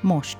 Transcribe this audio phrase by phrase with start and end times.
[0.00, 0.38] Most.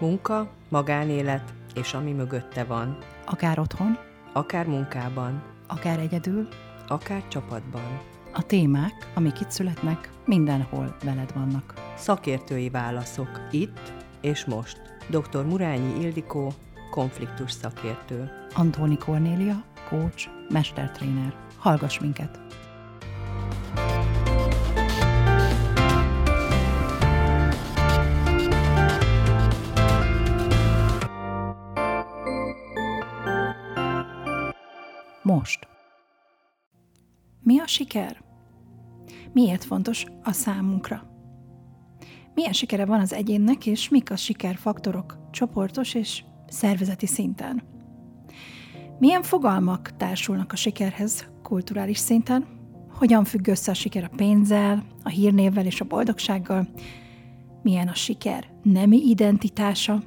[0.00, 2.98] Munka, magánélet és ami mögötte van.
[3.26, 3.98] Akár otthon,
[4.32, 6.48] Akár munkában, akár egyedül,
[6.88, 8.00] akár csapatban.
[8.32, 11.74] a témák, amik itt születnek, mindenhol veled vannak.
[11.96, 14.80] Szakértői válaszok itt és most.
[15.08, 15.44] Dr.
[15.44, 16.52] Murányi Ildikó,
[16.90, 18.30] konfliktus szakértő.
[18.54, 21.34] Antóni Kornélia, coach, mestertréner.
[21.58, 22.49] Hallgass minket!
[35.40, 35.68] Most.
[37.42, 38.22] Mi a siker?
[39.32, 41.10] Miért fontos a számunkra?
[42.34, 47.62] Milyen sikere van az egyénnek, és mik a sikerfaktorok csoportos és szervezeti szinten?
[48.98, 52.46] Milyen fogalmak társulnak a sikerhez kulturális szinten?
[52.90, 56.68] Hogyan függ össze a siker a pénzzel, a hírnévvel és a boldogsággal?
[57.62, 60.02] Milyen a siker nemi identitása?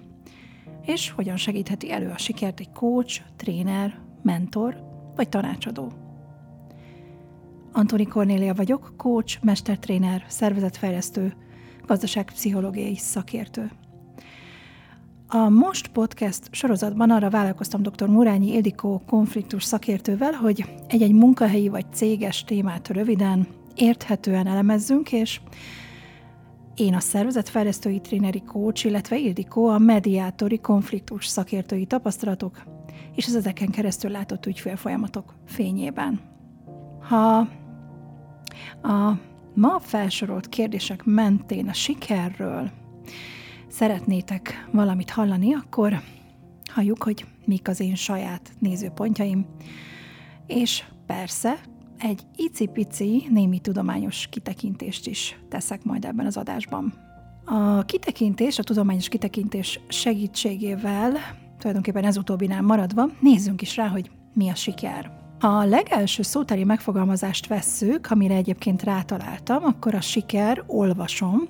[0.81, 5.92] És hogyan segítheti elő a sikert egy coach, tréner, mentor vagy tanácsadó?
[7.72, 11.33] Antoni Kornélia vagyok, coach, mestertréner, szervezetfejlesztő,
[11.86, 13.72] gazdaságpszichológiai szakértő.
[15.28, 18.08] A Most Podcast sorozatban arra vállalkoztam dr.
[18.08, 25.42] Murányi Ildikó konfliktus szakértővel, hogy egy-egy munkahelyi vagy céges témát röviden, érthetően elemezzünk, és
[26.75, 32.64] én a szervezetfejlesztői tréneri coach, illetve Ildikó a mediátori konfliktus szakértői tapasztalatok
[33.16, 36.19] és az ezeken keresztül látott ügyfélfolyamatok fényében.
[37.02, 37.38] Ha
[38.81, 39.20] a
[39.53, 42.72] ma felsorolt kérdések mentén a sikerről
[43.67, 46.02] szeretnétek valamit hallani, akkor
[46.72, 49.45] halljuk, hogy mik az én saját nézőpontjaim,
[50.48, 51.59] és persze
[51.98, 56.94] egy icipici némi tudományos kitekintést is teszek majd ebben az adásban.
[57.45, 61.17] A kitekintés, a tudományos kitekintés segítségével,
[61.64, 65.12] tulajdonképpen ez utóbbinál maradva, nézzünk is rá, hogy mi a siker.
[65.40, 71.48] Ha a legelső szótári megfogalmazást vesszük, amire egyébként rátaláltam, akkor a siker, olvasom,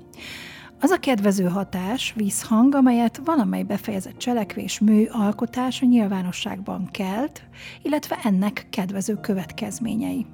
[0.79, 7.44] az a kedvező hatás, vízhang, amelyet valamely befejezett cselekvés, mű, alkotás a nyilvánosságban kelt,
[7.81, 10.25] illetve ennek kedvező következményei.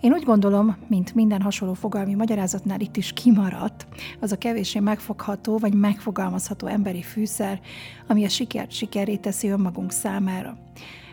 [0.00, 3.86] Én úgy gondolom, mint minden hasonló fogalmi magyarázatnál itt is kimaradt,
[4.20, 7.60] az a kevéssé megfogható vagy megfogalmazható emberi fűszer,
[8.06, 10.58] ami a sikert sikeré teszi önmagunk számára.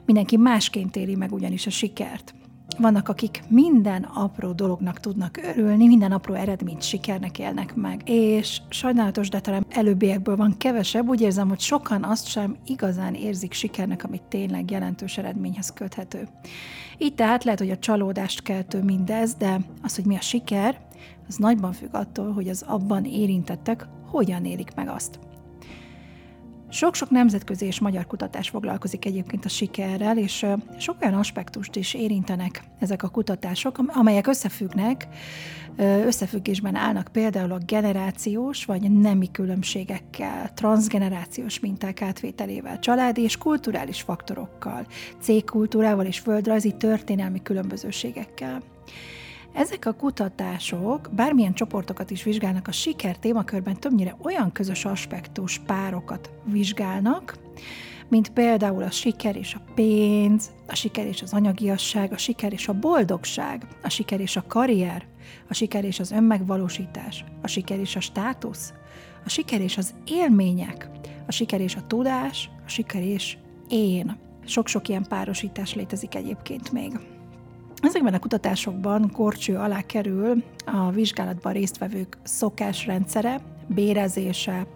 [0.05, 2.33] Mindenki másként éli meg ugyanis a sikert.
[2.77, 8.01] Vannak, akik minden apró dolognak tudnak örülni, minden apró eredményt sikernek élnek meg.
[8.05, 13.53] És sajnálatos, de talán előbbiekből van kevesebb, úgy érzem, hogy sokan azt sem igazán érzik
[13.53, 16.27] sikernek, amit tényleg jelentős eredményhez köthető.
[16.97, 20.79] Így tehát lehet, hogy a csalódást keltő mindez, de az, hogy mi a siker,
[21.27, 25.19] az nagyban függ attól, hogy az abban érintettek hogyan élik meg azt.
[26.75, 30.45] Sok-sok nemzetközi és magyar kutatás foglalkozik egyébként a sikerrel, és
[30.77, 35.07] sok olyan aspektust is érintenek ezek a kutatások, amelyek összefüggnek,
[36.05, 44.85] összefüggésben állnak például a generációs vagy nemi különbségekkel, transgenerációs minták átvételével, családi és kulturális faktorokkal,
[45.19, 48.61] cégkultúrával és földrajzi történelmi különbözőségekkel.
[49.55, 56.29] Ezek a kutatások bármilyen csoportokat is vizsgálnak, a siker témakörben többnyire olyan közös aspektus párokat
[56.43, 57.37] vizsgálnak,
[58.07, 62.67] mint például a siker és a pénz, a siker és az anyagiasság, a siker és
[62.67, 65.05] a boldogság, a siker és a karrier,
[65.49, 68.73] a siker és az önmegvalósítás, a siker és a státusz,
[69.25, 70.89] a siker és az élmények,
[71.27, 73.37] a siker és a tudás, a siker és
[73.69, 74.17] én.
[74.45, 77.14] Sok-sok ilyen párosítás létezik egyébként még.
[77.85, 84.67] Ezekben a kutatásokban korcső alá kerül a vizsgálatban résztvevők szokásrendszere, bérezése,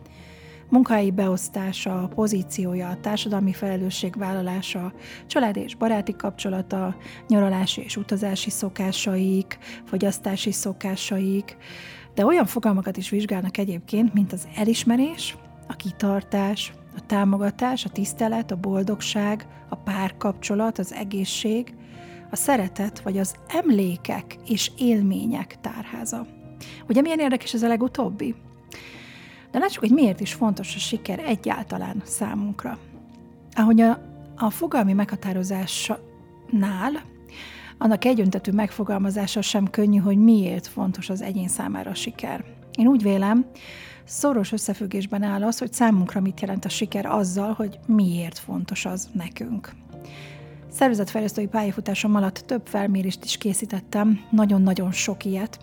[0.69, 4.93] munkahelyi beosztása, pozíciója, társadalmi felelősségvállalása,
[5.27, 6.95] családi és baráti kapcsolata,
[7.27, 11.57] nyaralási és utazási szokásaik, fogyasztási szokásaik,
[12.15, 18.51] de olyan fogalmakat is vizsgálnak egyébként, mint az elismerés, a kitartás, a támogatás, a tisztelet,
[18.51, 21.73] a boldogság, a párkapcsolat, az egészség,
[22.31, 26.27] a szeretet vagy az emlékek és élmények tárháza.
[26.87, 28.35] Ugye milyen érdekes ez a legutóbbi?
[29.51, 32.77] De lássuk, hogy miért is fontos a siker egyáltalán számunkra.
[33.53, 34.01] Ahogy a,
[34.35, 37.01] a fogalmi meghatározásnál,
[37.77, 42.43] annak egyöntetű megfogalmazása sem könnyű, hogy miért fontos az egyén számára a siker.
[42.77, 43.45] Én úgy vélem,
[44.05, 49.09] szoros összefüggésben áll az, hogy számunkra mit jelent a siker azzal, hogy miért fontos az
[49.13, 49.71] nekünk.
[50.69, 55.59] Szervezetfejlesztői pályafutásom alatt több felmérést is készítettem, nagyon-nagyon sok ilyet,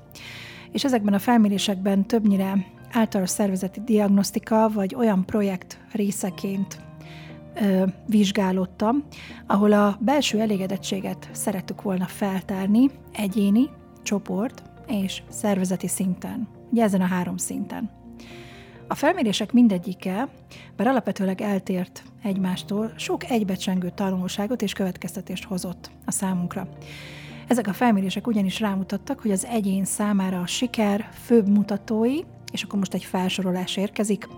[0.72, 6.80] és ezekben a felmérésekben többnyire általános szervezeti diagnosztika, vagy olyan projekt részeként
[7.60, 9.04] ö, vizsgálódtam,
[9.46, 13.68] ahol a belső elégedettséget szerettük volna feltárni egyéni,
[14.02, 16.48] csoport és szervezeti szinten.
[16.70, 18.05] Ugye ezen a három szinten.
[18.88, 20.28] A felmérések mindegyike,
[20.76, 26.68] bár alapvetőleg eltért egymástól, sok egybecsengő tanulságot és következtetést hozott a számunkra.
[27.46, 32.20] Ezek a felmérések ugyanis rámutattak, hogy az egyén számára a siker főbb mutatói,
[32.52, 34.28] és akkor most egy felsorolás érkezik.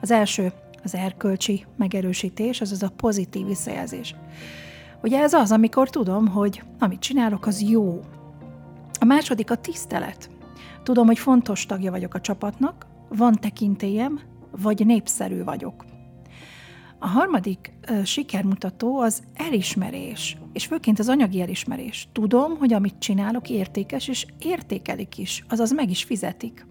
[0.00, 0.52] Az első
[0.82, 4.14] az erkölcsi megerősítés, azaz a pozitív visszajelzés.
[5.02, 8.00] Ugye ez az, amikor tudom, hogy amit csinálok, az jó.
[9.00, 10.30] A második a tisztelet.
[10.82, 14.20] Tudom, hogy fontos tagja vagyok a csapatnak, van tekintélyem,
[14.50, 15.84] vagy népszerű vagyok.
[16.98, 22.08] A harmadik ö, sikermutató az elismerés, és főként az anyagi elismerés.
[22.12, 26.66] Tudom, hogy amit csinálok értékes, és értékelik is, azaz meg is fizetik.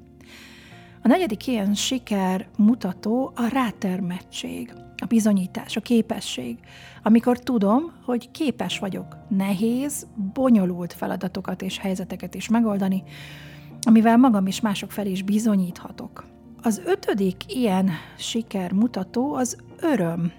[1.03, 6.57] A negyedik ilyen sikermutató a rátermettség, a bizonyítás, a képesség,
[7.03, 13.03] amikor tudom, hogy képes vagyok nehéz, bonyolult feladatokat és helyzeteket is megoldani,
[13.81, 16.25] amivel magam is mások felé is bizonyíthatok.
[16.61, 20.31] Az ötödik ilyen sikermutató az öröm.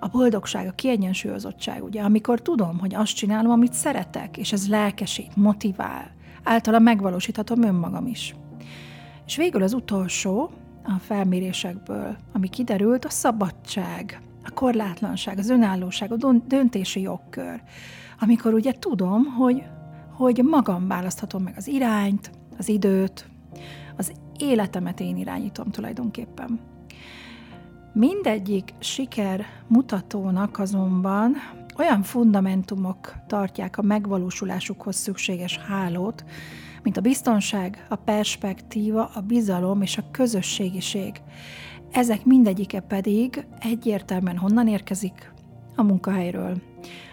[0.00, 5.36] A boldogság, a kiegyensúlyozottság, ugye, amikor tudom, hogy azt csinálom, amit szeretek, és ez lelkesít,
[5.36, 6.10] motivál,
[6.42, 8.34] általa megvalósíthatom önmagam is.
[9.26, 10.50] És végül az utolsó
[10.84, 17.62] a felmérésekből, ami kiderült, a szabadság, a korlátlanság, az önállóság, a döntési jogkör.
[18.20, 19.62] Amikor ugye tudom, hogy,
[20.12, 23.28] hogy magam választhatom meg az irányt, az időt,
[23.96, 26.60] az életemet én irányítom tulajdonképpen.
[27.92, 31.34] Mindegyik siker mutatónak azonban
[31.78, 36.24] olyan fundamentumok tartják a megvalósulásukhoz szükséges hálót,
[36.82, 41.20] mint a biztonság, a perspektíva, a bizalom és a közösségiség.
[41.92, 45.32] Ezek mindegyike pedig egyértelműen honnan érkezik?
[45.76, 46.62] A munkahelyről,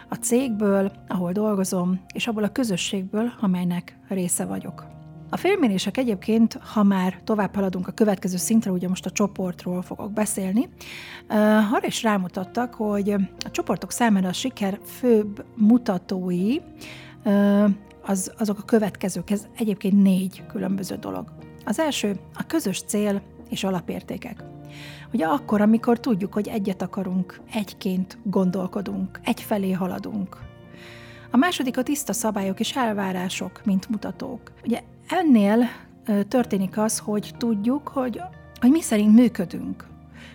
[0.10, 4.95] a cégből, ahol dolgozom, és abból a közösségből, amelynek része vagyok.
[5.36, 10.12] A felmérések egyébként, ha már tovább haladunk a következő szintre, ugye most a csoportról fogok
[10.12, 10.70] beszélni,
[11.74, 13.10] arra is rámutattak, hogy
[13.46, 16.58] a csoportok számára a siker főbb mutatói
[18.02, 21.32] az, azok a következők, ez egyébként négy különböző dolog.
[21.66, 24.44] Az első a közös cél és alapértékek.
[25.14, 30.38] Ugye akkor, amikor tudjuk, hogy egyet akarunk, egyként gondolkodunk, egyfelé haladunk.
[31.32, 34.52] A második a tiszta szabályok és elvárások, mint mutatók.
[34.66, 35.68] Ugye ennél
[36.28, 38.22] történik az, hogy tudjuk, hogy,
[38.60, 39.88] hogy mi szerint működünk,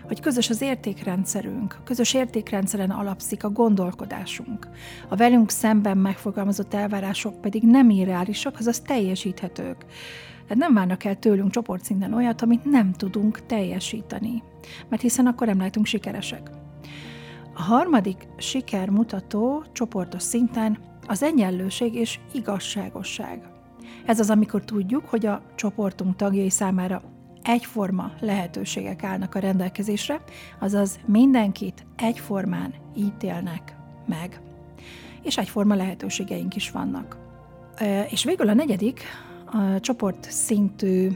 [0.07, 4.69] hogy közös az értékrendszerünk, közös értékrendszeren alapszik a gondolkodásunk.
[5.09, 9.85] A velünk szemben megfogalmazott elvárások pedig nem irreálisak, azaz teljesíthetők.
[10.43, 14.43] Tehát nem várnak el tőlünk csoportszinten olyat, amit nem tudunk teljesíteni,
[14.89, 16.51] mert hiszen akkor nem lehetünk sikeresek.
[17.55, 23.50] A harmadik sikermutató csoportos szinten az egyenlőség és igazságosság.
[24.11, 27.03] Ez az, amikor tudjuk, hogy a csoportunk tagjai számára
[27.43, 30.23] egyforma lehetőségek állnak a rendelkezésre,
[30.59, 33.77] azaz mindenkit egyformán ítélnek
[34.07, 34.41] meg.
[35.23, 37.19] És egyforma lehetőségeink is vannak.
[38.09, 39.01] És végül a negyedik,
[39.47, 41.09] a csoport szintű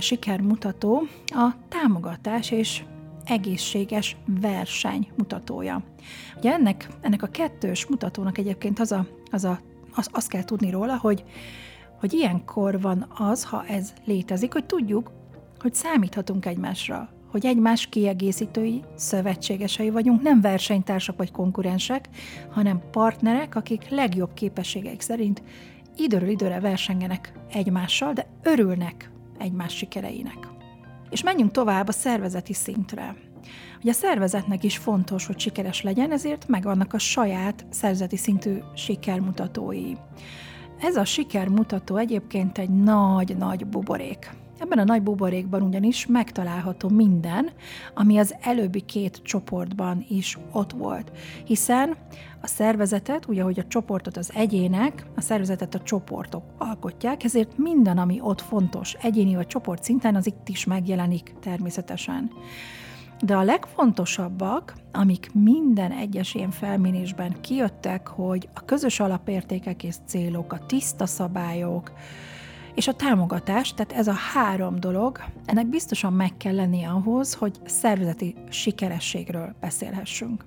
[0.00, 2.82] sikermutató a támogatás és
[3.24, 5.82] egészséges verseny mutatója.
[6.36, 9.60] Ugye ennek, ennek a kettős mutatónak egyébként az a, az a,
[9.94, 11.24] az, azt kell tudni róla, hogy,
[12.02, 15.10] hogy ilyenkor van az, ha ez létezik, hogy tudjuk,
[15.58, 22.08] hogy számíthatunk egymásra, hogy egymás kiegészítői, szövetségesei vagyunk, nem versenytársak vagy konkurensek,
[22.50, 25.42] hanem partnerek, akik legjobb képességeik szerint
[25.96, 30.48] időről időre versengenek egymással, de örülnek egymás sikereinek.
[31.10, 33.16] És menjünk tovább a szervezeti szintre.
[33.80, 39.92] Ugye a szervezetnek is fontos, hogy sikeres legyen, ezért megvannak a saját szervezeti szintű sikermutatói.
[40.82, 44.30] Ez a sikermutató egyébként egy nagy-nagy buborék.
[44.58, 47.50] Ebben a nagy buborékban ugyanis megtalálható minden,
[47.94, 51.12] ami az előbbi két csoportban is ott volt.
[51.44, 51.96] Hiszen
[52.40, 57.98] a szervezetet, ugye, hogy a csoportot az egyének, a szervezetet a csoportok alkotják, ezért minden,
[57.98, 62.30] ami ott fontos, egyéni vagy csoport szinten, az itt is megjelenik természetesen.
[63.24, 70.52] De a legfontosabbak, amik minden egyes ilyen felmérésben kijöttek, hogy a közös alapértékek és célok,
[70.52, 71.92] a tiszta szabályok,
[72.74, 77.60] és a támogatás, tehát ez a három dolog, ennek biztosan meg kell lennie ahhoz, hogy
[77.64, 80.44] szervezeti sikerességről beszélhessünk.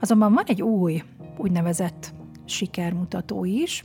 [0.00, 1.02] Azonban van egy új,
[1.38, 3.84] úgynevezett sikermutató is,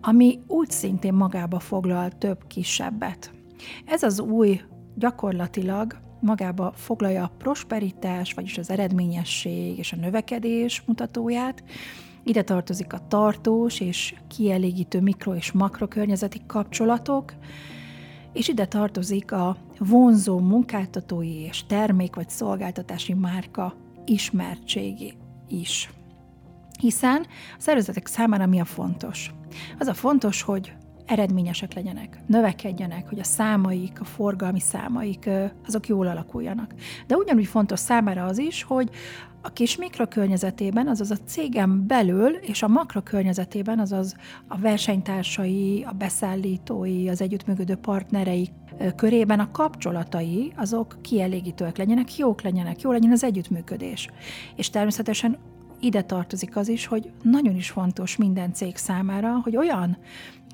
[0.00, 3.32] ami úgy szintén magába foglal több kisebbet.
[3.84, 4.60] Ez az új
[4.94, 11.64] gyakorlatilag magába foglalja a prosperitás, vagyis az eredményesség és a növekedés mutatóját.
[12.22, 17.32] Ide tartozik a tartós és kielégítő mikro- és makrokörnyezeti kapcsolatok,
[18.32, 25.14] és ide tartozik a vonzó munkáltatói és termék vagy szolgáltatási márka ismertségi
[25.48, 25.90] is.
[26.78, 27.26] Hiszen
[27.58, 29.34] a szervezetek számára mi a fontos?
[29.78, 30.72] Az a fontos, hogy
[31.06, 35.30] eredményesek legyenek, növekedjenek, hogy a számaik, a forgalmi számaik,
[35.66, 36.74] azok jól alakuljanak.
[37.06, 38.90] De ugyanúgy fontos számára az is, hogy
[39.42, 44.14] a kis mikrokörnyezetében, azaz a cégem belül, és a makrokörnyezetében, azaz
[44.48, 48.50] a versenytársai, a beszállítói, az együttműködő partnerei
[48.96, 54.08] körében a kapcsolatai, azok kielégítőek legyenek, jók legyenek, jó legyen az együttműködés.
[54.56, 55.38] És természetesen
[55.80, 59.96] ide tartozik az is, hogy nagyon is fontos minden cég számára, hogy olyan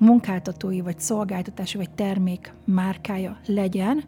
[0.01, 4.03] munkáltatói, vagy szolgáltatási, vagy termék márkája legyen,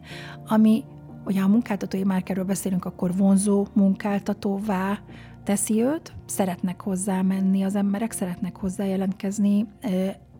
[0.47, 0.83] ami,
[1.23, 4.99] hogyha a munkáltatói márkáról beszélünk, akkor vonzó munkáltatóvá
[5.43, 9.67] teszi őt, szeretnek hozzá menni az emberek, szeretnek hozzá jelentkezni,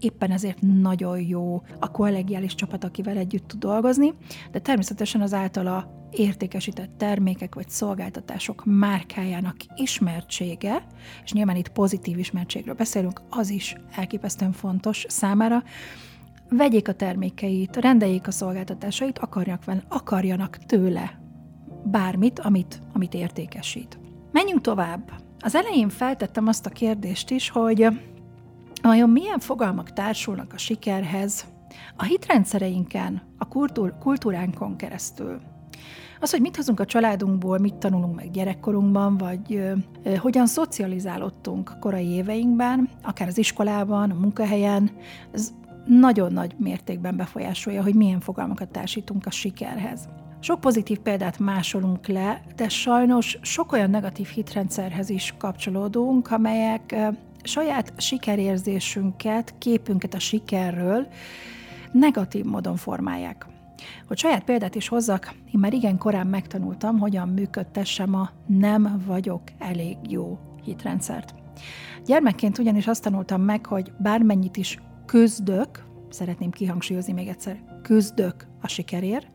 [0.05, 4.13] éppen ezért nagyon jó a kollegiális csapat, akivel együtt tud dolgozni,
[4.51, 10.87] de természetesen az általa értékesített termékek vagy szolgáltatások márkájának ismertsége,
[11.23, 15.63] és nyilván itt pozitív ismertségről beszélünk, az is elképesztően fontos számára,
[16.49, 21.19] vegyék a termékeit, rendeljék a szolgáltatásait, akarjak, akarjanak tőle
[21.83, 23.99] bármit, amit, amit értékesít.
[24.31, 25.11] Menjünk tovább.
[25.39, 27.87] Az elején feltettem azt a kérdést is, hogy
[28.87, 31.45] vajon milyen fogalmak társulnak a sikerhez
[31.95, 35.39] a hitrendszereinken, a kultúr, kultúránkon keresztül.
[36.19, 42.07] Az, hogy mit hozunk a családunkból, mit tanulunk meg gyerekkorunkban, vagy ö, hogyan szocializálódtunk korai
[42.07, 44.91] éveinkben, akár az iskolában, a munkahelyen,
[45.31, 45.53] ez
[45.85, 50.09] nagyon nagy mértékben befolyásolja, hogy milyen fogalmakat társítunk a sikerhez.
[50.39, 56.95] Sok pozitív példát másolunk le, de sajnos sok olyan negatív hitrendszerhez is kapcsolódunk, amelyek
[57.45, 61.07] saját sikerérzésünket, képünket a sikerről
[61.91, 63.45] negatív módon formálják.
[64.07, 69.41] Hogy saját példát is hozzak, én már igen korán megtanultam, hogyan működtessem a nem vagyok
[69.59, 71.33] elég jó hitrendszert.
[72.05, 78.67] Gyermekként ugyanis azt tanultam meg, hogy bármennyit is küzdök, szeretném kihangsúlyozni még egyszer, küzdök a
[78.67, 79.27] sikerért,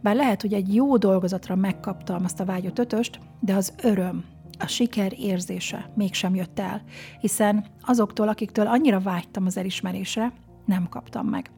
[0.00, 4.24] bár lehet, hogy egy jó dolgozatra megkaptam azt a vágyott ötöst, de az öröm,
[4.58, 6.82] a siker érzése mégsem jött el,
[7.20, 10.32] hiszen azoktól, akiktől annyira vágytam az elismerésre,
[10.64, 11.50] nem kaptam meg.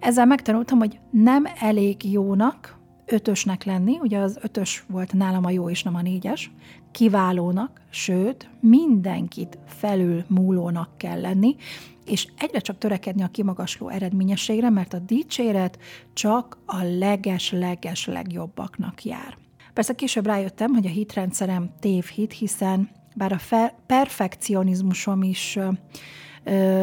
[0.00, 5.70] Ezzel megtanultam, hogy nem elég jónak, ötösnek lenni, ugye az ötös volt nálam a jó
[5.70, 6.50] és nem a négyes,
[6.90, 11.56] kiválónak, sőt, mindenkit felül múlónak kell lenni,
[12.04, 15.78] és egyre csak törekedni a kimagasló eredményességre, mert a dicséret
[16.12, 19.36] csak a leges-leges legjobbaknak jár.
[19.74, 25.58] Persze később rájöttem, hogy a hitrendszerem tévhit, hiszen bár a fe- perfekcionizmusom is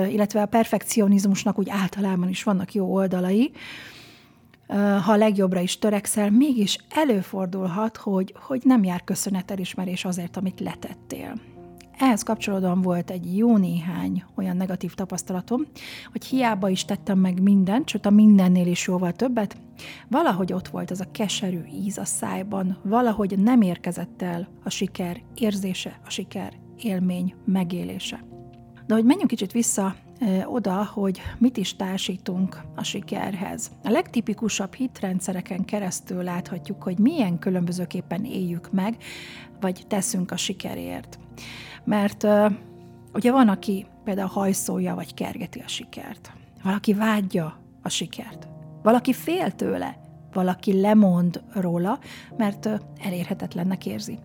[0.09, 3.51] illetve a perfekcionizmusnak úgy általában is vannak jó oldalai,
[4.67, 10.59] ha a legjobbra is törekszel, mégis előfordulhat, hogy, hogy nem jár köszönet elismerés azért, amit
[10.59, 11.50] letettél.
[12.01, 15.65] Ehhez kapcsolódóan volt egy jó néhány olyan negatív tapasztalatom,
[16.11, 19.57] hogy hiába is tettem meg mindent, sőt a mindennél is jóval többet,
[20.07, 25.21] valahogy ott volt az a keserű íz a szájban, valahogy nem érkezett el a siker
[25.35, 28.23] érzése, a siker élmény megélése.
[28.87, 29.95] De hogy menjünk kicsit vissza
[30.45, 33.71] oda, hogy mit is társítunk a sikerhez.
[33.83, 38.97] A legtipikusabb hitrendszereken keresztül láthatjuk, hogy milyen különbözőképpen éljük meg,
[39.59, 41.19] vagy teszünk a sikerért.
[41.83, 42.27] Mert
[43.13, 46.31] ugye van, aki például hajszolja, vagy kergeti a sikert.
[46.63, 48.47] Valaki vágyja a sikert.
[48.83, 49.97] Valaki fél tőle,
[50.33, 51.99] valaki lemond róla,
[52.37, 52.69] mert
[53.03, 54.19] elérhetetlennek érzi.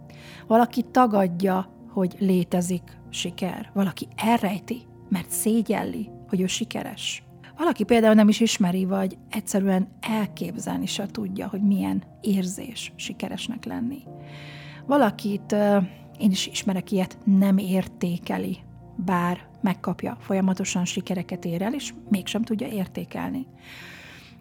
[0.46, 3.70] Valaki tagadja, hogy létezik siker.
[3.74, 7.24] Valaki elrejti, mert szégyelli, hogy ő sikeres.
[7.56, 14.02] Valaki például nem is ismeri, vagy egyszerűen elképzelni se tudja, hogy milyen érzés sikeresnek lenni.
[14.86, 15.56] Valakit,
[16.18, 18.58] én is ismerek ilyet, nem értékeli,
[18.96, 23.46] bár megkapja, folyamatosan sikereket ér el, és mégsem tudja értékelni.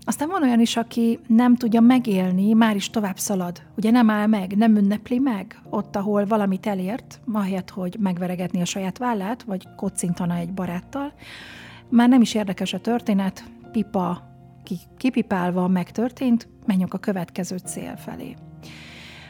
[0.07, 3.61] Aztán van olyan is, aki nem tudja megélni, már is tovább szalad.
[3.77, 8.65] Ugye nem áll meg, nem ünnepli meg ott, ahol valamit elért, ahelyett, hogy megveregetni a
[8.65, 11.13] saját vállát, vagy kocintana egy baráttal.
[11.89, 14.33] Már nem is érdekes a történet, pipa
[14.97, 18.35] kipipálva megtörtént, menjünk a következő cél felé.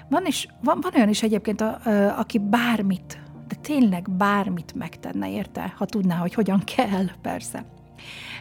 [0.09, 5.31] Van, is, van, van olyan is egyébként, a, a, aki bármit, de tényleg bármit megtenne,
[5.31, 5.74] érte?
[5.77, 7.65] Ha tudná, hogy hogyan kell, persze.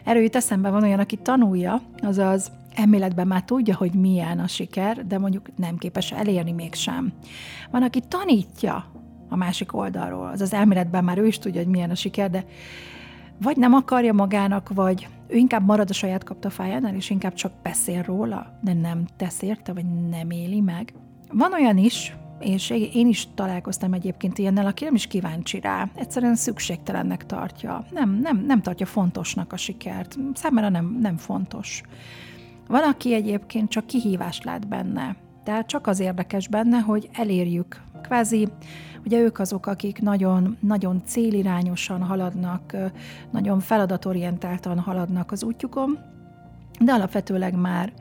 [0.03, 5.07] Erről jut eszembe van olyan, aki tanulja, azaz elméletben már tudja, hogy milyen a siker,
[5.07, 7.13] de mondjuk nem képes elérni mégsem.
[7.71, 8.85] Van, aki tanítja
[9.29, 12.45] a másik oldalról, az az elméletben már ő is tudja, hogy milyen a siker, de
[13.41, 18.03] vagy nem akarja magának, vagy ő inkább marad a saját kaptafájánál, és inkább csak beszél
[18.03, 20.93] róla, de nem tesz érte, vagy nem éli meg.
[21.31, 26.35] Van olyan is, és én is találkoztam egyébként ilyennel, aki nem is kíváncsi rá, egyszerűen
[26.35, 31.81] szükségtelennek tartja, nem, nem, nem tartja fontosnak a sikert, számára nem, nem fontos.
[32.67, 37.81] Van, aki egyébként csak kihívást lát benne, tehát csak az érdekes benne, hogy elérjük.
[38.01, 38.47] Kvázi,
[39.05, 42.75] ugye ők azok, akik nagyon, nagyon célirányosan haladnak,
[43.31, 45.99] nagyon feladatorientáltan haladnak az útjukon,
[46.79, 47.93] de alapvetőleg már,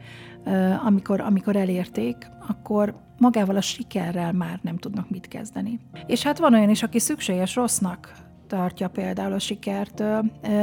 [0.85, 5.80] amikor, amikor elérték, akkor magával a sikerrel már nem tudnak mit kezdeni.
[6.06, 8.12] És hát van olyan is, aki szükséges rossznak
[8.47, 10.02] tartja például a sikert,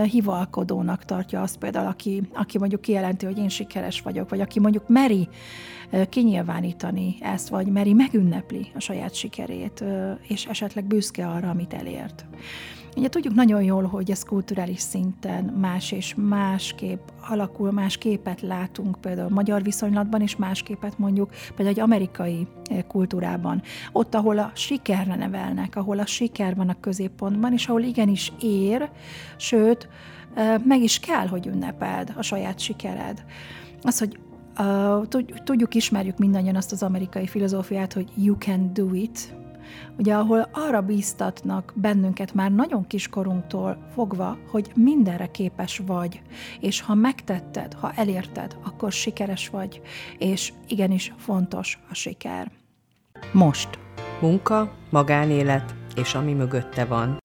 [0.03, 4.88] hivalkodónak tartja azt például, aki, aki mondjuk kijelenti, hogy én sikeres vagyok, vagy aki mondjuk
[4.88, 5.27] meri
[6.10, 9.84] kinyilvánítani ezt, vagy meri megünnepli a saját sikerét,
[10.27, 12.25] és esetleg büszke arra, amit elért.
[12.96, 19.02] Ugye tudjuk nagyon jól, hogy ez kulturális szinten más és másképp alakul, más képet látunk
[19.02, 23.62] például magyar viszonylatban, és más képet mondjuk például egy amerikai eh, kultúrában.
[23.92, 28.90] Ott, ahol a sikerre nevelnek, ahol a siker van a középpontban, és ahol igenis ér,
[29.38, 29.90] sőt,
[30.34, 33.24] eh, meg is kell, hogy ünnepeld a saját sikered.
[33.82, 34.20] Az, hogy
[34.60, 35.08] Uh,
[35.44, 39.34] tudjuk, ismerjük mindannyian azt az amerikai filozófiát, hogy you can do it,
[40.01, 46.22] ugye ahol arra bíztatnak bennünket már nagyon kiskorunktól fogva, hogy mindenre képes vagy,
[46.60, 49.81] és ha megtetted, ha elérted, akkor sikeres vagy,
[50.17, 52.51] és igenis fontos a siker.
[53.31, 53.70] Most.
[54.22, 57.21] Munka, magánélet, és ami mögötte van.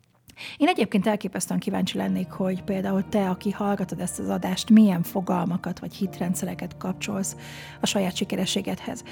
[0.56, 5.78] Én egyébként elképesztően kíváncsi lennék, hogy például te, aki hallgatod ezt az adást, milyen fogalmakat
[5.78, 7.36] vagy hitrendszereket kapcsolsz
[7.80, 9.04] a saját sikerességedhez.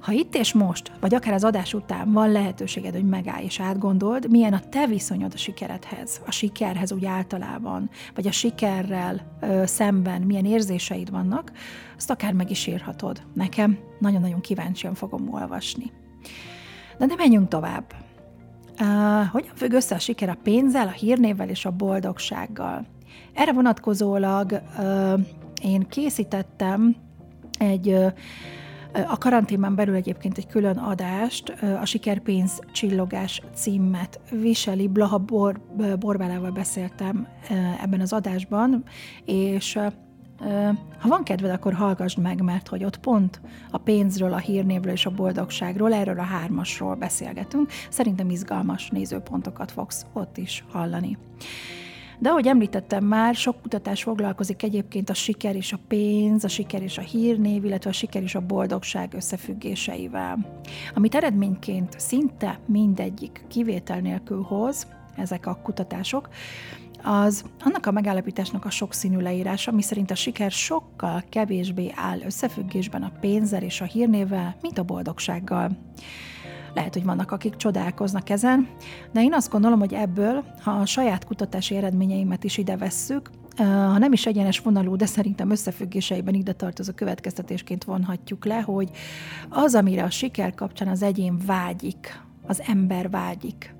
[0.00, 4.30] Ha itt és most, vagy akár az adás után van lehetőséged, hogy megállj és átgondold,
[4.30, 10.22] milyen a te viszonyod a sikeredhez, a sikerhez úgy általában, vagy a sikerrel ö, szemben
[10.22, 11.52] milyen érzéseid vannak,
[11.96, 13.22] azt akár meg is írhatod.
[13.34, 15.92] Nekem nagyon-nagyon kíváncsian fogom olvasni.
[16.98, 18.03] De ne menjünk tovább.
[18.80, 22.86] Uh, hogyan függ össze a siker a pénzzel, a hírnévvel és a boldogsággal?
[23.32, 24.62] Erre vonatkozólag
[25.62, 26.96] én készítettem
[27.58, 27.96] egy
[29.08, 31.48] a karanténban belül egyébként egy külön adást,
[31.80, 34.88] a Sikerpénz csillogás címet viseli.
[34.88, 35.60] Blaha Bor,
[35.98, 37.28] Borbálával beszéltem
[37.82, 38.84] ebben az adásban,
[39.24, 39.78] és
[40.98, 45.06] ha van kedved, akkor hallgassd meg, mert hogy ott pont a pénzről, a hírnévről és
[45.06, 47.70] a boldogságról, erről a hármasról beszélgetünk.
[47.90, 51.18] Szerintem izgalmas nézőpontokat fogsz ott is hallani.
[52.18, 56.82] De ahogy említettem már, sok kutatás foglalkozik egyébként a siker és a pénz, a siker
[56.82, 60.60] és a hírnév, illetve a siker és a boldogság összefüggéseivel.
[60.94, 66.28] Amit eredményként szinte mindegyik kivétel nélkül hoz, ezek a kutatások,
[67.04, 73.02] az annak a megállapításnak a sokszínű leírása, ami szerint a siker sokkal kevésbé áll összefüggésben
[73.02, 75.70] a pénzzel és a hírnével, mint a boldogsággal.
[76.74, 78.68] Lehet, hogy vannak, akik csodálkoznak ezen,
[79.12, 83.98] de én azt gondolom, hogy ebből, ha a saját kutatási eredményeimet is ide vesszük, ha
[83.98, 88.90] nem is egyenes vonalú, de szerintem összefüggéseiben ide tartozó következtetésként vonhatjuk le, hogy
[89.48, 93.74] az, amire a siker kapcsán az egyén vágyik, az ember vágyik,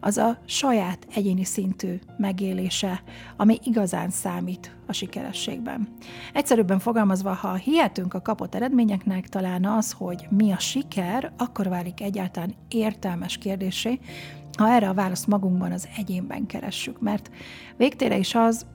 [0.00, 3.02] az a saját egyéni szintű megélése,
[3.36, 5.88] ami igazán számít a sikerességben.
[6.32, 12.00] Egyszerűbben fogalmazva, ha hihetünk a kapott eredményeknek, talán az, hogy mi a siker, akkor válik
[12.00, 13.98] egyáltalán értelmes kérdésé,
[14.58, 17.00] ha erre a választ magunkban, az egyénben keressük.
[17.00, 17.30] Mert
[17.76, 18.66] végtére is az,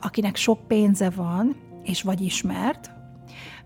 [0.00, 2.90] akinek sok pénze van, és vagy ismert,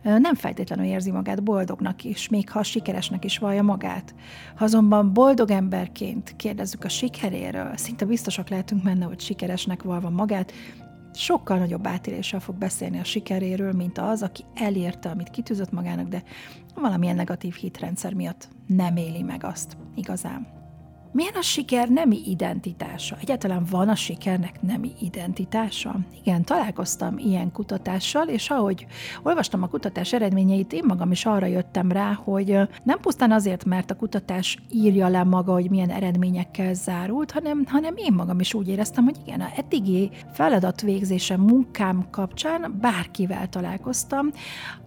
[0.03, 4.15] nem feltétlenül érzi magát boldognak is, még ha sikeresnek is vallja magát.
[4.57, 10.53] Ha azonban boldog emberként kérdezzük a sikeréről, szinte biztosak lehetünk benne, hogy sikeresnek valva magát,
[11.15, 16.23] sokkal nagyobb átéléssel fog beszélni a sikeréről, mint az, aki elérte, amit kitűzött magának, de
[16.75, 20.60] valamilyen negatív hitrendszer miatt nem éli meg azt igazán.
[21.13, 23.17] Milyen a siker nemi identitása?
[23.21, 25.99] Egyáltalán van a sikernek nemi identitása?
[26.25, 28.87] Igen, találkoztam ilyen kutatással, és ahogy
[29.23, 33.91] olvastam a kutatás eredményeit, én magam is arra jöttem rá, hogy nem pusztán azért, mert
[33.91, 38.69] a kutatás írja le maga, hogy milyen eredményekkel zárult, hanem, hanem én magam is úgy
[38.69, 44.31] éreztem, hogy igen, a eddigi feladatvégzése munkám kapcsán bárkivel találkoztam,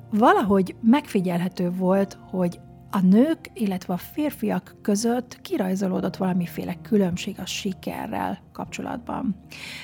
[0.10, 2.60] valahogy megfigyelhető volt, hogy
[2.96, 9.36] a nők, illetve a férfiak között kirajzolódott valamiféle különbség a sikerrel kapcsolatban.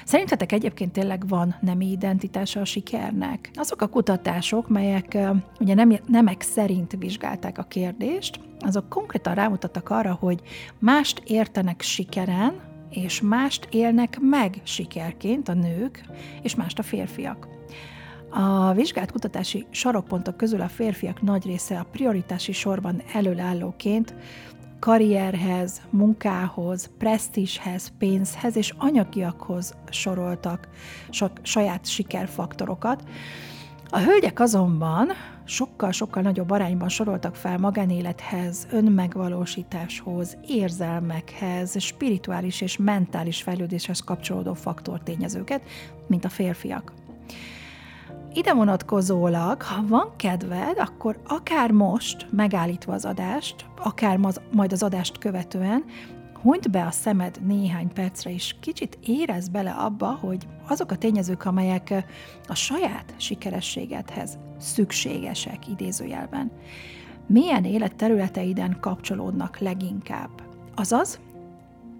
[0.05, 3.51] Szerintetek egyébként tényleg van nemi identitása a sikernek?
[3.53, 5.17] Azok a kutatások, melyek
[5.59, 10.41] ugye nem, nemek szerint vizsgálták a kérdést, azok konkrétan rámutattak arra, hogy
[10.79, 12.53] mást értenek sikeren,
[12.89, 16.05] és mást élnek meg sikerként a nők,
[16.41, 17.58] és mást a férfiak.
[18.29, 24.13] A vizsgált kutatási sarokpontok közül a férfiak nagy része a prioritási sorban előállóként
[24.79, 30.67] karrierhez, munkához, presztízshez, pénzhez és anyagiakhoz soroltak
[31.09, 33.03] sok saját sikerfaktorokat.
[33.89, 35.07] A hölgyek azonban
[35.45, 45.61] sokkal-sokkal nagyobb arányban soroltak fel magánélethez, önmegvalósításhoz, érzelmekhez, spirituális és mentális fejlődéshez kapcsolódó faktortényezőket,
[46.07, 46.93] mint a férfiak.
[48.33, 54.19] Ide vonatkozólag, ha van kedved, akkor akár most, megállítva az adást, akár
[54.51, 55.83] majd az adást követően,
[56.41, 61.45] hunyd be a szemed néhány percre, és kicsit érez bele abba, hogy azok a tényezők,
[61.45, 62.05] amelyek
[62.47, 66.51] a saját sikerességedhez szükségesek idézőjelben,
[67.27, 70.29] milyen életterületeiden kapcsolódnak leginkább.
[70.75, 71.19] Azaz,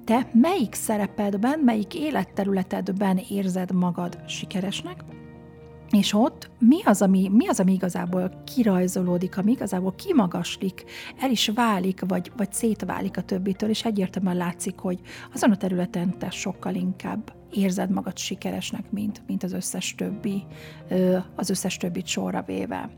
[0.06, 5.04] te melyik szerepedben, melyik életterületedben érzed magad sikeresnek,
[5.92, 10.84] és ott mi az, ami, mi az, ami igazából kirajzolódik, ami igazából kimagaslik,
[11.20, 15.00] el is válik, vagy, vagy szétválik a többitől, és egyértelműen látszik, hogy
[15.34, 20.44] azon a területen te sokkal inkább érzed magad sikeresnek, mint, mint az összes többi,
[21.36, 22.90] az összes többit sorra véve.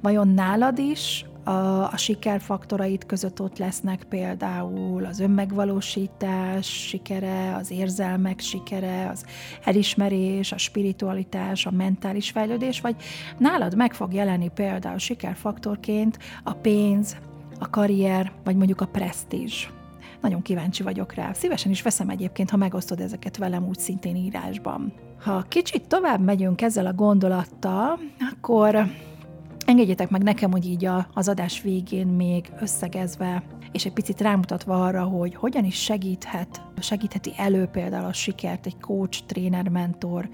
[0.00, 8.40] Vajon nálad is a, a sikerfaktorait között ott lesznek például az önmegvalósítás sikere, az érzelmek
[8.40, 9.24] sikere, az
[9.64, 12.96] elismerés, a spiritualitás, a mentális fejlődés, vagy
[13.38, 17.16] nálad meg fog jelenni például sikerfaktorként a pénz,
[17.58, 19.68] a karrier, vagy mondjuk a presztízs.
[20.20, 21.32] Nagyon kíváncsi vagyok rá.
[21.32, 24.92] Szívesen is veszem egyébként, ha megosztod ezeket velem úgy szintén írásban.
[25.24, 27.98] Ha kicsit tovább megyünk ezzel a gondolattal,
[28.32, 28.86] akkor
[29.66, 34.84] Engedjétek meg nekem, hogy így a, az adás végén még összegezve, és egy picit rámutatva
[34.84, 40.28] arra, hogy hogyan is segíthet, segítheti elő például a sikert egy coach, tréner, mentor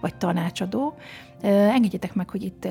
[0.00, 0.94] vagy tanácsadó.
[1.40, 2.68] Engedjétek meg, hogy itt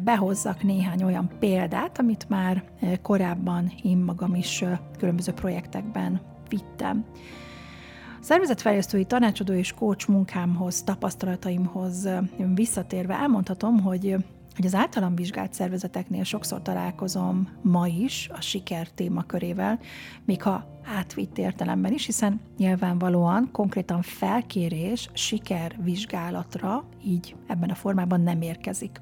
[0.00, 2.64] behozzak néhány olyan példát, amit már
[3.02, 4.64] korábban én magam is
[4.98, 7.04] különböző projektekben vittem.
[8.20, 12.08] Szervezetfejlesztői tanácsadó és coach munkámhoz, tapasztalataimhoz
[12.54, 14.16] visszatérve elmondhatom, hogy
[14.56, 19.78] hogy az általam vizsgált szervezeteknél sokszor találkozom ma is a siker témakörével,
[20.24, 28.42] még ha átvitt értelemben is, hiszen nyilvánvalóan konkrétan felkérés sikervizsgálatra így ebben a formában nem
[28.42, 29.00] érkezik.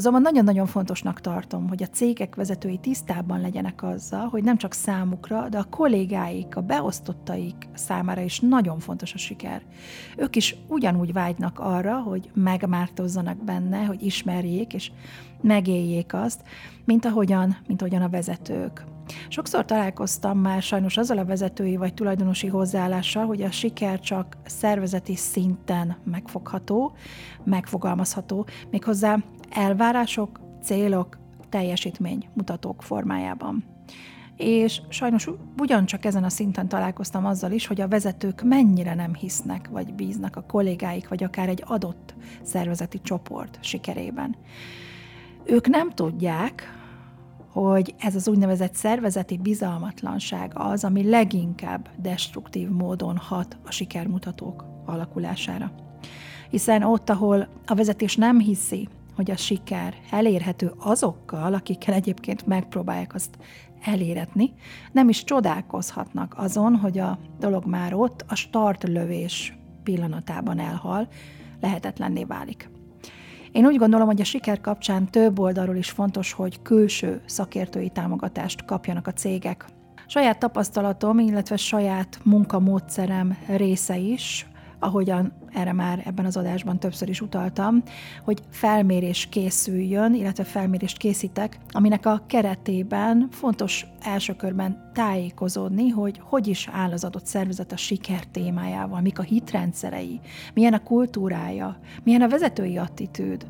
[0.00, 5.48] Azonban nagyon-nagyon fontosnak tartom, hogy a cégek vezetői tisztában legyenek azzal, hogy nem csak számukra,
[5.48, 9.62] de a kollégáik, a beosztottaik számára is nagyon fontos a siker.
[10.16, 14.90] Ők is ugyanúgy vágynak arra, hogy megmártozzanak benne, hogy ismerjék és
[15.40, 16.42] megéljék azt,
[16.84, 18.84] mint ahogyan, mint ahogyan a vezetők.
[19.28, 25.16] Sokszor találkoztam már sajnos azzal a vezetői vagy tulajdonosi hozzáállással, hogy a siker csak szervezeti
[25.16, 26.92] szinten megfogható,
[27.44, 29.18] megfogalmazható, méghozzá
[29.50, 33.64] elvárások, célok, teljesítmény mutatók formájában.
[34.36, 39.68] És sajnos ugyancsak ezen a szinten találkoztam azzal is, hogy a vezetők mennyire nem hisznek,
[39.68, 44.36] vagy bíznak a kollégáik, vagy akár egy adott szervezeti csoport sikerében.
[45.44, 46.80] Ők nem tudják,
[47.52, 55.72] hogy ez az úgynevezett szervezeti bizalmatlanság az, ami leginkább destruktív módon hat a sikermutatók alakulására.
[56.50, 58.88] Hiszen ott, ahol a vezetés nem hiszi,
[59.20, 63.38] hogy a siker elérhető azokkal, akikkel egyébként megpróbálják azt
[63.84, 64.52] eléretni,
[64.92, 71.08] nem is csodálkozhatnak azon, hogy a dolog már ott a startlövés pillanatában elhal,
[71.60, 72.70] lehetetlenné válik.
[73.52, 78.64] Én úgy gondolom, hogy a siker kapcsán több oldalról is fontos, hogy külső szakértői támogatást
[78.64, 79.64] kapjanak a cégek.
[80.06, 84.49] Saját tapasztalatom, illetve saját munkamódszerem része is
[84.80, 87.82] ahogyan erre már ebben az adásban többször is utaltam,
[88.24, 96.46] hogy felmérés készüljön, illetve felmérést készítek, aminek a keretében fontos első körben tájékozódni, hogy hogy
[96.46, 100.20] is áll az adott szervezet a siker témájával, mik a hitrendszerei,
[100.54, 103.46] milyen a kultúrája, milyen a vezetői attitűd.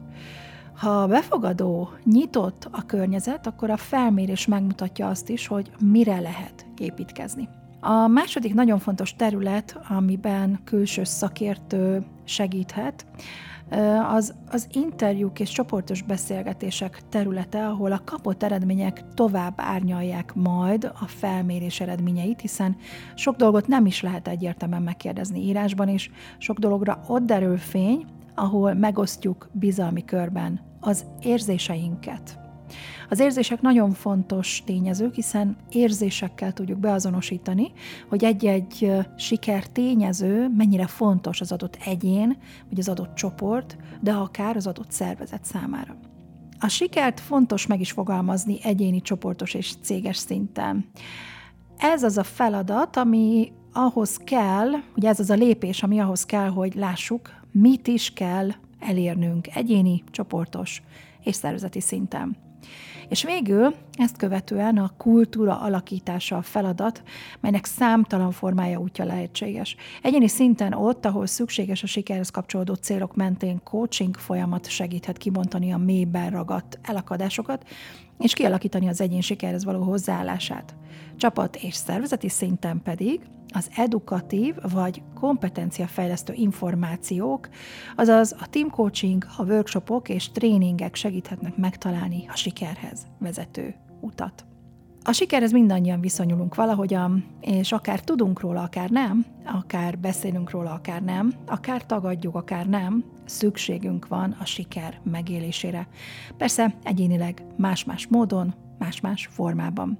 [0.77, 7.49] Ha befogadó, nyitott a környezet, akkor a felmérés megmutatja azt is, hogy mire lehet építkezni.
[7.81, 13.07] A második nagyon fontos terület, amiben külső szakértő segíthet,
[14.15, 21.07] az, az interjúk és csoportos beszélgetések területe, ahol a kapott eredmények tovább árnyalják majd a
[21.07, 22.77] felmérés eredményeit, hiszen
[23.15, 28.75] sok dolgot nem is lehet egyértelműen megkérdezni írásban, és sok dologra ott derül fény, ahol
[28.75, 32.50] megosztjuk bizalmi körben az érzéseinket.
[33.09, 37.73] Az érzések nagyon fontos tényezők, hiszen érzésekkel tudjuk beazonosítani,
[38.09, 42.37] hogy egy-egy siker tényező mennyire fontos az adott egyén,
[42.69, 45.97] vagy az adott csoport, de akár az adott szervezet számára.
[46.59, 50.91] A sikert fontos meg is fogalmazni egyéni, csoportos és céges szinten.
[51.77, 56.49] Ez az a feladat, ami ahhoz kell, ugye ez az a lépés, ami ahhoz kell,
[56.49, 60.83] hogy lássuk, mit is kell elérnünk egyéni, csoportos
[61.23, 62.37] és szervezeti szinten.
[63.09, 67.03] És végül ezt követően a kultúra alakítása a feladat,
[67.41, 69.77] melynek számtalan formája útja lehetséges.
[70.03, 75.79] Egyéni szinten ott, ahol szükséges a sikerhez kapcsolódó célok mentén coaching folyamat segíthet kibontani a
[75.79, 77.65] mélyben ragadt elakadásokat,
[78.21, 80.75] és kialakítani az egyén sikerhez való hozzáállását.
[81.17, 83.21] Csapat és szervezeti szinten pedig
[83.53, 87.49] az edukatív vagy kompetenciafejlesztő információk,
[87.97, 94.50] azaz a team coaching, a workshopok és tréningek segíthetnek megtalálni a sikerhez vezető utat.
[95.05, 101.03] A sikerhez mindannyian viszonyulunk valahogyan, és akár tudunk róla, akár nem, akár beszélünk róla, akár
[101.03, 105.89] nem, akár tagadjuk, akár nem, szükségünk van a siker megélésére.
[106.37, 109.99] Persze egyénileg más-más módon, más-más formában.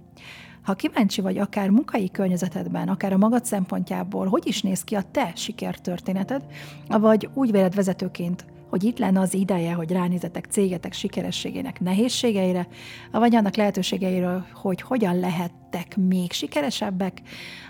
[0.63, 5.03] Ha kíváncsi vagy akár munkai környezetedben, akár a magad szempontjából, hogy is néz ki a
[5.11, 6.45] te sikertörténeted,
[6.89, 12.69] vagy úgy véled vezetőként, hogy itt lenne az ideje, hogy ránézetek cégetek sikerességének nehézségeire,
[13.11, 17.23] vagy annak lehetőségeiről, hogy hogyan lehettek még sikeresebbek,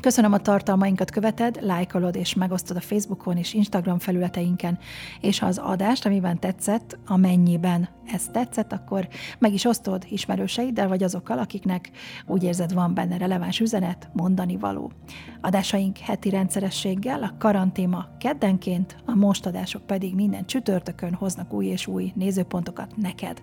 [0.00, 4.78] Köszönöm a tartalmainkat követed, lájkolod és megosztod a Facebookon és Instagram felületeinken,
[5.20, 11.02] és ha az adást, amiben tetszett, amennyiben ez tetszett, akkor meg is osztod ismerőseiddel, vagy
[11.02, 11.90] azokkal, akiknek
[12.26, 14.92] úgy érzed van benne releváns üzenet, mondani való.
[15.40, 21.86] Adásaink heti rendszerességgel, a karantéma keddenként, a most adások pedig minden csütörtökön hoznak új és
[21.86, 23.42] új nézőpontokat neked.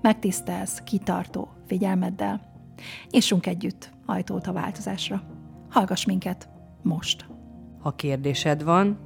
[0.00, 2.40] Megtisztelsz, kitartó figyelmeddel.
[3.10, 5.35] Nyissunk együtt ajtót a változásra.
[5.68, 6.48] Hallgass minket
[6.82, 7.26] most!
[7.78, 8.98] Ha kérdésed van,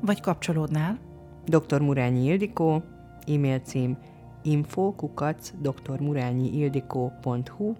[0.00, 0.98] vagy kapcsolódnál,
[1.44, 1.80] dr.
[1.80, 2.82] Murányi Ildikó,
[3.26, 3.96] e-mail cím
[4.42, 7.74] info.kukac drmurányiildikó.hu,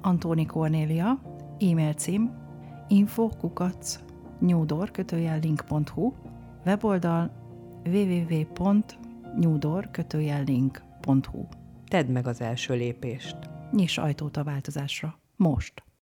[0.01, 1.19] Antóni Kornélia,
[1.59, 2.31] e-mail cím
[2.87, 3.99] info.kukac
[4.39, 4.91] nyúdor
[5.41, 6.13] link.hu,
[6.65, 7.29] weboldal
[7.85, 9.89] www.nyúdor
[10.45, 11.47] link.hu
[11.91, 13.37] Tedd meg az első lépést.
[13.71, 15.19] Nyiss ajtót a változásra.
[15.35, 15.83] Most!